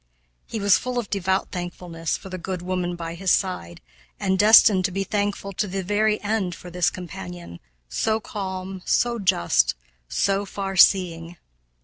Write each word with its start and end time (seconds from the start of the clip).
He 0.47 0.59
was 0.59 0.79
full 0.79 0.97
of 0.97 1.11
devout 1.11 1.51
thankfulness 1.51 2.17
for 2.17 2.29
the 2.29 2.39
good 2.39 2.63
woman 2.63 2.95
by 2.95 3.13
his 3.13 3.29
side, 3.29 3.81
and 4.19 4.39
destined 4.39 4.83
to 4.85 4.91
be 4.91 5.03
thankful 5.03 5.53
to 5.53 5.67
the 5.67 5.83
very 5.83 6.19
end 6.23 6.55
for 6.55 6.71
this 6.71 6.89
companion, 6.89 7.59
so 7.87 8.19
calm, 8.19 8.81
so 8.83 9.19
just, 9.19 9.75
so 10.09 10.43
far 10.43 10.75
seeing. 10.75 11.37